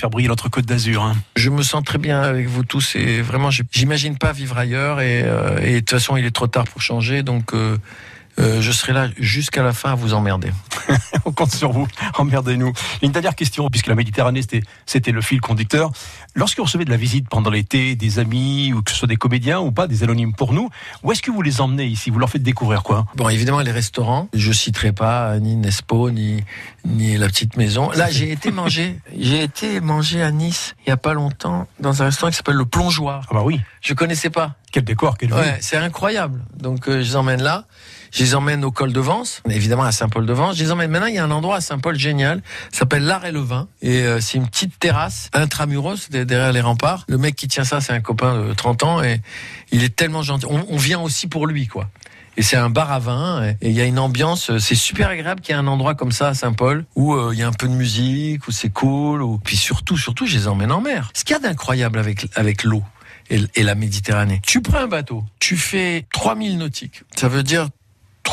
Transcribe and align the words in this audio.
faire 0.00 0.10
briller 0.10 0.28
notre 0.28 0.48
côte 0.48 0.64
d'Azur. 0.64 1.02
Hein. 1.02 1.16
Je 1.34 1.50
me 1.50 1.60
sens 1.60 1.82
très 1.82 1.98
bien 1.98 2.22
avec 2.22 2.46
vous 2.46 2.62
tous 2.62 2.94
et 2.94 3.20
vraiment, 3.20 3.50
j'imagine 3.50 4.16
pas 4.16 4.30
vivre 4.30 4.56
ailleurs 4.56 5.00
et, 5.00 5.22
euh, 5.24 5.58
et, 5.60 5.72
de 5.72 5.78
toute 5.80 5.90
façon, 5.90 6.16
il 6.16 6.24
est 6.24 6.30
trop 6.30 6.46
tard 6.46 6.68
pour 6.68 6.80
changer, 6.80 7.24
donc 7.24 7.52
euh, 7.52 7.76
euh, 8.38 8.60
je 8.60 8.70
serai 8.70 8.92
là 8.92 9.08
jusqu'à 9.18 9.64
la 9.64 9.72
fin 9.72 9.90
à 9.90 9.94
vous 9.96 10.14
emmerder. 10.14 10.52
On 11.24 11.32
compte 11.32 11.52
sur 11.52 11.72
vous, 11.72 11.86
emmerdez-nous. 12.16 12.72
Une 13.02 13.12
dernière 13.12 13.34
question, 13.34 13.68
puisque 13.68 13.86
la 13.86 13.94
Méditerranée, 13.94 14.40
c'était 14.86 15.12
le 15.12 15.20
fil 15.20 15.40
conducteur. 15.40 15.90
Lorsque 16.34 16.58
vous 16.58 16.64
recevez 16.64 16.84
de 16.84 16.90
la 16.90 16.96
visite 16.96 17.28
pendant 17.28 17.50
l'été, 17.50 17.94
des 17.94 18.18
amis, 18.18 18.72
ou 18.72 18.82
que 18.82 18.90
ce 18.90 18.96
soit 18.96 19.08
des 19.08 19.16
comédiens 19.16 19.60
ou 19.60 19.72
pas, 19.72 19.86
des 19.86 20.02
anonymes 20.02 20.34
pour 20.34 20.52
nous, 20.52 20.68
où 21.02 21.12
est-ce 21.12 21.22
que 21.22 21.30
vous 21.30 21.42
les 21.42 21.60
emmenez 21.60 21.86
ici? 21.86 22.10
Vous 22.10 22.18
leur 22.18 22.30
faites 22.30 22.42
découvrir 22.42 22.82
quoi? 22.82 23.06
Bon, 23.16 23.28
évidemment, 23.28 23.60
les 23.60 23.72
restaurants. 23.72 24.28
Je 24.34 24.52
citerai 24.52 24.92
pas 24.92 25.38
ni 25.38 25.56
Nespo, 25.56 26.10
ni, 26.10 26.44
ni 26.84 27.16
la 27.16 27.26
petite 27.28 27.56
maison. 27.56 27.90
Là, 27.92 28.10
j'ai 28.10 28.30
été 28.32 28.50
manger, 28.50 29.00
j'ai 29.16 29.42
été 29.42 29.80
manger 29.80 30.22
à 30.22 30.30
Nice, 30.30 30.74
il 30.86 30.90
y 30.90 30.92
a 30.92 30.96
pas 30.96 31.14
longtemps, 31.14 31.66
dans 31.80 32.02
un 32.02 32.06
restaurant 32.06 32.30
qui 32.30 32.36
s'appelle 32.36 32.56
Le 32.56 32.66
Plongeoir. 32.66 33.26
Ah 33.30 33.34
bah 33.34 33.42
oui. 33.44 33.60
Je 33.80 33.94
connaissais 33.94 34.30
pas. 34.30 34.54
Quel 34.72 34.84
décor, 34.84 35.16
quel 35.16 35.32
Ouais, 35.32 35.58
c'est 35.60 35.76
incroyable. 35.76 36.44
Donc, 36.56 36.88
euh, 36.88 37.02
je 37.02 37.10
les 37.10 37.16
emmène 37.16 37.42
là. 37.42 37.64
Je 38.12 38.22
les 38.22 38.34
emmène 38.34 38.64
au 38.64 38.70
col 38.70 38.92
de 38.92 39.00
Vence, 39.00 39.42
évidemment 39.50 39.84
à 39.84 39.92
Saint-Paul-de-Vence. 39.92 40.56
Je 40.56 40.64
les 40.64 40.70
emmène 40.70 40.90
maintenant, 40.90 41.06
il 41.06 41.14
y 41.14 41.18
a 41.18 41.24
un 41.24 41.30
endroit 41.30 41.56
à 41.56 41.60
Saint-Paul 41.60 41.98
génial, 41.98 42.42
s'appelle 42.72 43.04
l'Art 43.04 43.24
et 43.26 43.32
le 43.32 43.40
Vin. 43.40 43.68
Et 43.82 44.02
euh, 44.02 44.20
c'est 44.20 44.38
une 44.38 44.46
petite 44.46 44.78
terrasse, 44.78 45.30
intramuros, 45.32 46.08
derrière 46.10 46.52
les 46.52 46.60
remparts. 46.60 47.04
Le 47.08 47.18
mec 47.18 47.36
qui 47.36 47.48
tient 47.48 47.64
ça, 47.64 47.80
c'est 47.80 47.92
un 47.92 48.00
copain 48.00 48.48
de 48.48 48.54
30 48.54 48.82
ans 48.82 49.02
et 49.02 49.20
il 49.70 49.84
est 49.84 49.94
tellement 49.94 50.22
gentil. 50.22 50.46
On, 50.48 50.76
vient 50.76 51.00
aussi 51.00 51.26
pour 51.26 51.46
lui, 51.46 51.66
quoi. 51.66 51.88
Et 52.36 52.42
c'est 52.42 52.56
un 52.56 52.70
bar 52.70 52.92
à 52.92 53.00
vin, 53.00 53.44
et 53.44 53.56
il 53.62 53.72
y 53.72 53.80
a 53.80 53.84
une 53.84 53.98
ambiance, 53.98 54.56
c'est 54.58 54.76
super 54.76 55.08
agréable 55.08 55.40
qu'il 55.40 55.56
y 55.56 55.58
ait 55.58 55.60
un 55.60 55.66
endroit 55.66 55.96
comme 55.96 56.12
ça 56.12 56.28
à 56.28 56.34
Saint-Paul, 56.34 56.84
où 56.94 57.14
euh, 57.14 57.30
il 57.32 57.38
y 57.40 57.42
a 57.42 57.48
un 57.48 57.52
peu 57.52 57.66
de 57.66 57.72
musique, 57.72 58.46
où 58.46 58.52
c'est 58.52 58.68
cool, 58.68 59.22
ou... 59.22 59.38
puis 59.38 59.56
surtout, 59.56 59.96
surtout, 59.96 60.24
je 60.24 60.36
les 60.36 60.46
emmène 60.46 60.70
en 60.70 60.80
mer. 60.80 61.10
Ce 61.14 61.24
qu'il 61.24 61.34
y 61.34 61.36
a 61.36 61.40
d'incroyable 61.40 61.98
avec, 61.98 62.28
avec 62.36 62.62
l'eau, 62.62 62.84
et, 63.30 63.62
la 63.62 63.74
Méditerranée. 63.74 64.40
Tu 64.46 64.62
prends 64.62 64.78
un 64.78 64.86
bateau, 64.86 65.24
tu 65.38 65.56
fais 65.56 66.06
3000 66.12 66.58
nautiques, 66.58 67.02
ça 67.16 67.28
veut 67.28 67.42
dire 67.42 67.68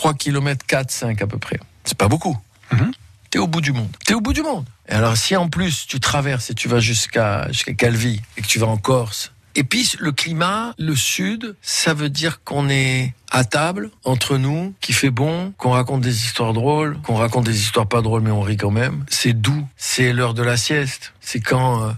3 0.00 0.14
km 0.14 0.64
4, 0.66 0.90
5 0.90 1.20
à 1.20 1.26
peu 1.26 1.36
près. 1.36 1.60
C'est 1.84 1.98
pas 1.98 2.08
beaucoup. 2.08 2.34
Mhm. 2.72 2.90
T'es 3.28 3.38
au 3.38 3.46
bout 3.46 3.60
du 3.60 3.72
monde. 3.72 3.94
T'es 4.06 4.14
au 4.14 4.22
bout 4.22 4.32
du 4.32 4.40
monde. 4.40 4.64
Et 4.88 4.92
alors 4.92 5.14
si 5.14 5.36
en 5.36 5.50
plus 5.50 5.86
tu 5.86 6.00
traverses 6.00 6.48
et 6.48 6.54
tu 6.54 6.68
vas 6.68 6.80
jusqu'à 6.80 7.52
jusqu'à 7.52 7.74
Calvi 7.74 8.22
et 8.38 8.40
que 8.40 8.46
tu 8.46 8.58
vas 8.58 8.66
en 8.66 8.78
Corse, 8.78 9.30
et 9.56 9.62
puis 9.62 9.92
le 9.98 10.10
climat, 10.12 10.72
le 10.78 10.96
sud, 10.96 11.54
ça 11.60 11.92
veut 11.92 12.08
dire 12.08 12.42
qu'on 12.44 12.70
est 12.70 13.12
à 13.30 13.44
table 13.44 13.90
entre 14.04 14.38
nous, 14.38 14.72
qui 14.80 14.94
fait 14.94 15.10
bon, 15.10 15.52
qu'on 15.58 15.72
raconte 15.72 16.00
des 16.00 16.24
histoires 16.24 16.54
drôles, 16.54 16.96
qu'on 17.02 17.16
raconte 17.16 17.44
des 17.44 17.60
histoires 17.60 17.86
pas 17.86 18.00
drôles 18.00 18.22
mais 18.22 18.30
on 18.30 18.40
rit 18.40 18.56
quand 18.56 18.70
même. 18.70 19.04
C'est 19.10 19.34
doux. 19.34 19.68
C'est 19.76 20.14
l'heure 20.14 20.32
de 20.32 20.42
la 20.42 20.56
sieste. 20.56 21.12
C'est 21.20 21.40
quand 21.40 21.82
euh, 21.82 21.92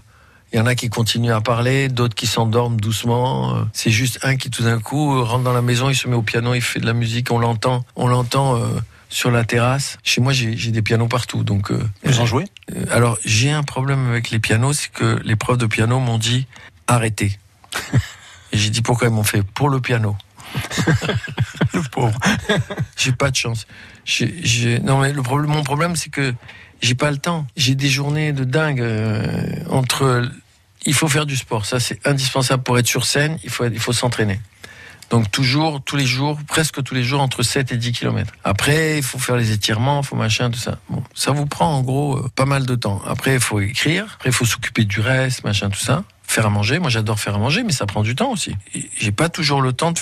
il 0.53 0.57
y 0.57 0.61
en 0.61 0.65
a 0.67 0.75
qui 0.75 0.89
continuent 0.89 1.33
à 1.33 1.41
parler, 1.41 1.89
d'autres 1.89 2.13
qui 2.15 2.27
s'endorment 2.27 2.79
doucement. 2.79 3.55
Euh, 3.55 3.63
C'est 3.73 3.89
juste 3.91 4.19
un 4.23 4.35
qui 4.37 4.49
tout 4.51 4.63
d'un 4.63 4.79
coup 4.79 5.15
euh, 5.17 5.23
rentre 5.23 5.43
dans 5.43 5.53
la 5.53 5.61
maison, 5.63 5.89
il 5.89 5.95
se 5.95 6.07
met 6.07 6.15
au 6.15 6.21
piano, 6.21 6.53
il 6.53 6.61
fait 6.61 6.79
de 6.79 6.85
la 6.85 6.93
musique, 6.93 7.31
on 7.31 7.39
l'entend, 7.39 7.83
on 7.95 8.07
l'entend 8.07 8.55
euh, 8.57 8.67
sur 9.09 9.31
la 9.31 9.43
terrasse. 9.43 9.97
Chez 10.03 10.21
moi, 10.21 10.31
j'ai 10.31 10.55
des 10.55 10.81
pianos 10.83 11.07
partout, 11.07 11.43
donc. 11.43 11.71
Euh, 11.71 11.83
Vous 12.03 12.19
en 12.19 12.25
jouez? 12.25 12.45
euh, 12.75 12.85
Alors 12.91 13.17
j'ai 13.25 13.51
un 13.51 13.63
problème 13.63 14.09
avec 14.09 14.29
les 14.29 14.39
pianos, 14.39 14.73
c'est 14.73 14.91
que 14.91 15.19
les 15.23 15.35
profs 15.35 15.57
de 15.57 15.65
piano 15.65 15.99
m'ont 15.99 16.19
dit 16.19 16.45
arrêtez. 16.87 17.37
Et 18.51 18.57
j'ai 18.57 18.69
dit 18.69 18.83
pourquoi 18.83 19.07
ils 19.07 19.13
m'ont 19.13 19.23
fait? 19.23 19.41
Pour 19.41 19.69
le 19.69 19.79
piano. 19.81 20.15
Le 21.73 21.81
pauvre. 21.89 22.19
J'ai 22.97 23.11
pas 23.11 23.31
de 23.31 23.35
chance. 23.35 23.65
Non 24.83 24.99
mais 25.01 25.11
le 25.11 25.23
problème, 25.23 25.49
mon 25.49 25.63
problème, 25.63 25.95
c'est 25.95 26.11
que 26.11 26.35
j'ai 26.81 26.93
pas 26.93 27.09
le 27.09 27.17
temps. 27.17 27.47
J'ai 27.57 27.73
des 27.73 27.89
journées 27.89 28.31
de 28.33 28.43
dingue 28.43 28.79
euh, 28.81 29.55
entre. 29.71 30.29
Il 30.85 30.93
faut 30.93 31.07
faire 31.07 31.25
du 31.25 31.37
sport, 31.37 31.65
ça 31.65 31.79
c'est 31.79 32.05
indispensable 32.05 32.63
pour 32.63 32.77
être 32.77 32.87
sur 32.87 33.05
scène. 33.05 33.37
Il 33.43 33.49
faut, 33.49 33.65
il 33.65 33.79
faut 33.79 33.93
s'entraîner. 33.93 34.39
Donc 35.09 35.29
toujours, 35.29 35.79
tous 35.83 35.95
les 35.95 36.07
jours, 36.07 36.39
presque 36.47 36.81
tous 36.81 36.95
les 36.95 37.03
jours, 37.03 37.21
entre 37.21 37.43
7 37.43 37.71
et 37.71 37.77
10 37.77 37.91
kilomètres. 37.91 38.33
Après, 38.43 38.97
il 38.97 39.03
faut 39.03 39.19
faire 39.19 39.35
les 39.35 39.51
étirements, 39.51 40.01
il 40.01 40.05
faut 40.07 40.15
machin, 40.15 40.49
tout 40.49 40.59
ça. 40.59 40.79
Bon, 40.89 41.03
ça 41.13 41.31
vous 41.31 41.45
prend 41.45 41.67
en 41.67 41.81
gros 41.81 42.17
euh, 42.17 42.29
pas 42.35 42.45
mal 42.45 42.65
de 42.65 42.73
temps. 42.73 42.99
Après, 43.07 43.35
il 43.35 43.39
faut 43.39 43.59
écrire. 43.59 44.05
Après, 44.15 44.29
il 44.29 44.33
faut 44.33 44.45
s'occuper 44.45 44.85
du 44.85 45.01
reste, 45.01 45.43
machin, 45.43 45.69
tout 45.69 45.79
ça. 45.79 46.03
Faire 46.23 46.47
à 46.47 46.49
manger. 46.49 46.79
Moi, 46.79 46.89
j'adore 46.89 47.19
faire 47.19 47.35
à 47.35 47.37
manger, 47.37 47.61
mais 47.63 47.73
ça 47.73 47.85
prend 47.85 48.01
du 48.01 48.15
temps 48.15 48.31
aussi. 48.31 48.55
J'ai 48.97 49.11
pas 49.11 49.29
toujours 49.29 49.61
le 49.61 49.71
temps 49.71 49.91
de 49.91 49.99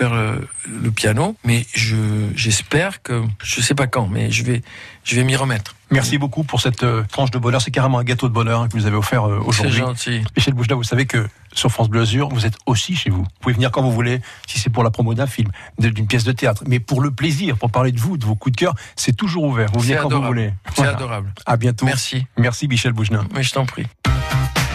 faire 0.00 0.14
le, 0.14 0.48
le 0.66 0.90
piano, 0.90 1.36
mais 1.44 1.66
je 1.74 1.96
j'espère 2.34 3.02
que 3.02 3.22
je 3.42 3.60
sais 3.60 3.74
pas 3.74 3.86
quand, 3.86 4.06
mais 4.06 4.30
je 4.30 4.42
vais 4.44 4.62
je 5.04 5.14
vais 5.16 5.24
m'y 5.24 5.36
remettre. 5.36 5.74
Merci 5.90 6.16
beaucoup 6.16 6.42
pour 6.42 6.60
cette 6.60 6.84
euh, 6.84 7.02
tranche 7.10 7.30
de 7.30 7.38
bonheur. 7.38 7.60
C'est 7.60 7.70
carrément 7.70 7.98
un 7.98 8.04
gâteau 8.04 8.28
de 8.28 8.32
bonheur 8.32 8.60
hein, 8.62 8.68
que 8.68 8.74
vous 8.78 8.86
avez 8.86 8.96
offert 8.96 9.28
euh, 9.28 9.40
C'est 9.40 9.46
aujourd'hui. 9.48 9.78
gentil. 9.80 10.22
Michel 10.36 10.54
Bouchda, 10.54 10.74
vous 10.74 10.84
savez 10.84 11.04
que 11.04 11.28
sur 11.52 11.68
France 11.70 11.90
Bleu 11.90 12.02
Azur, 12.02 12.28
vous 12.30 12.46
êtes 12.46 12.56
aussi 12.64 12.94
chez 12.96 13.10
vous. 13.10 13.22
Vous 13.22 13.40
pouvez 13.40 13.54
venir 13.54 13.70
quand 13.72 13.82
vous 13.82 13.92
voulez, 13.92 14.20
si 14.46 14.58
c'est 14.58 14.70
pour 14.70 14.84
la 14.84 14.90
promo 14.90 15.12
d'un 15.14 15.26
film, 15.26 15.50
d'une 15.78 16.06
pièce 16.06 16.24
de 16.24 16.32
théâtre. 16.32 16.62
Mais 16.66 16.78
pour 16.80 17.02
le 17.02 17.10
plaisir, 17.10 17.58
pour 17.58 17.70
parler 17.70 17.92
de 17.92 18.00
vous, 18.00 18.16
de 18.16 18.24
vos 18.24 18.36
coups 18.36 18.52
de 18.56 18.60
cœur, 18.60 18.74
c'est 18.96 19.16
toujours 19.16 19.44
ouvert. 19.44 19.68
Vous 19.74 19.80
venez 19.80 19.94
C'est 19.96 20.00
quand 20.00 20.10
vous 20.10 20.22
voulez. 20.22 20.52
C'est 20.76 20.86
adorable. 20.86 21.32
À 21.44 21.56
bientôt. 21.56 21.84
Merci. 21.84 22.24
Merci 22.38 22.68
Michel 22.68 22.92
Bouchna. 22.92 23.24
Mais 23.34 23.42
je 23.42 23.52
t'en 23.52 23.66
prie. 23.66 23.86